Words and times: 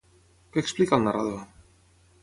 Què 0.55 0.63
explica 0.65 0.99
el 0.99 1.05
narrador? 1.09 1.39